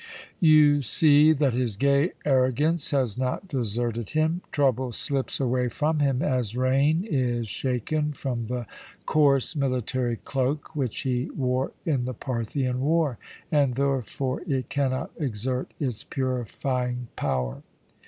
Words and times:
"You 0.39 0.81
see 0.81 1.31
that 1.31 1.53
his 1.53 1.75
gay 1.75 2.13
arrogance 2.25 2.89
has 2.89 3.19
not 3.19 3.47
deserted 3.47 4.09
him. 4.09 4.41
Trouble 4.51 4.91
slips 4.91 5.39
away 5.39 5.69
from 5.69 5.99
him 5.99 6.23
as 6.23 6.57
rain 6.57 7.03
is 7.03 7.47
shaken 7.47 8.11
from 8.13 8.47
the 8.47 8.65
coarse 9.05 9.55
military 9.55 10.15
cloak 10.17 10.75
which 10.75 11.01
he 11.01 11.29
wore 11.35 11.73
in 11.85 12.05
the 12.05 12.15
Parthian 12.15 12.79
war, 12.81 13.19
and 13.51 13.75
therefore 13.75 14.41
it 14.47 14.69
cannot 14.69 15.11
exert 15.19 15.71
its 15.79 16.03
purifying 16.03 17.09
power. 17.15 17.61